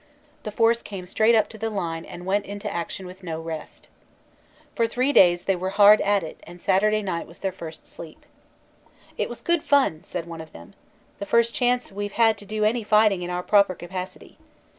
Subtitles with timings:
[0.41, 3.87] The Force came straight up to the line and went into action with no rest.
[4.73, 8.25] For three days they were hard at it and Saturday night was their first sleep.
[9.15, 10.73] "It was good fun," said one of them.
[11.19, 14.39] "The first chance we ve had to do any fighting in our proper capacity.